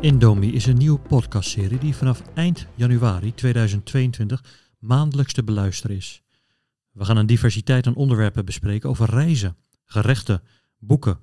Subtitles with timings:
[0.00, 4.44] Indomie is een nieuwe podcastserie die vanaf eind januari 2022
[4.78, 6.22] maandelijks te beluisteren is.
[6.90, 10.42] We gaan een diversiteit aan onderwerpen bespreken over reizen, gerechten,
[10.78, 11.20] boeken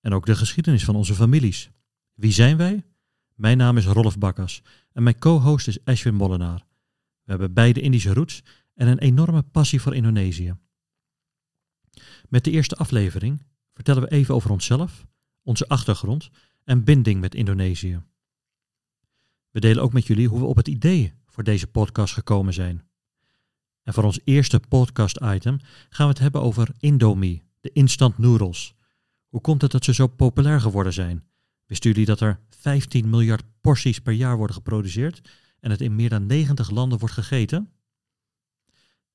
[0.00, 1.70] en ook de geschiedenis van onze families.
[2.14, 2.84] Wie zijn wij?
[3.34, 4.62] Mijn naam is Rolf Bakkas
[4.92, 6.66] en mijn co-host is Ashwin Molenaar.
[7.22, 8.42] We hebben beide Indische roots
[8.74, 10.56] en een enorme passie voor Indonesië.
[12.28, 15.06] Met de eerste aflevering vertellen we even over onszelf,
[15.42, 16.30] onze achtergrond
[16.64, 18.02] en binding met Indonesië.
[19.56, 22.82] We delen ook met jullie hoe we op het idee voor deze podcast gekomen zijn.
[23.82, 28.74] En voor ons eerste podcast-item gaan we het hebben over Indomie, de instant noodles.
[29.28, 31.24] Hoe komt het dat ze zo populair geworden zijn?
[31.66, 36.08] Wisten jullie dat er 15 miljard porties per jaar worden geproduceerd en het in meer
[36.08, 37.70] dan 90 landen wordt gegeten?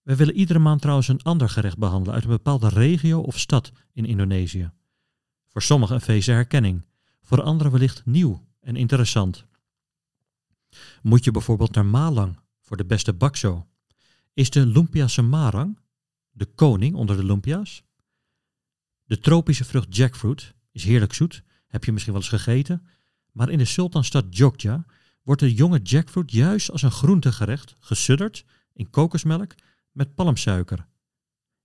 [0.02, 3.72] We willen iedere maand trouwens een ander gerecht behandelen uit een bepaalde regio of stad
[3.94, 4.72] in Indonesië.
[5.48, 6.86] Voor sommigen een feestje herkenning,
[7.22, 9.50] voor anderen wellicht nieuw en interessant.
[11.02, 13.68] Moet je bijvoorbeeld naar Malang voor de beste bakso?
[14.34, 15.80] Is de lumpia Semarang
[16.32, 17.84] de koning onder de lumpia's?
[19.04, 22.88] De tropische vrucht jackfruit is heerlijk zoet, heb je misschien wel eens gegeten,
[23.32, 24.86] maar in de sultanstad Jogja
[25.24, 29.56] wordt de jonge jackfruit juist als een groentegerecht gesudderd in kokosmelk
[29.92, 30.88] met palmsuiker.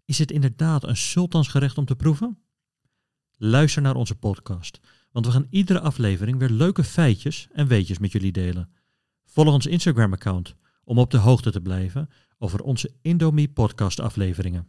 [0.04, 2.38] Is het inderdaad een sultansgerecht om te proeven?
[3.36, 8.12] Luister naar onze podcast, want we gaan iedere aflevering weer leuke feitjes en weetjes met
[8.12, 8.70] jullie delen.
[9.36, 14.68] Volg ons Instagram-account om op de hoogte te blijven over onze Indomie podcast afleveringen.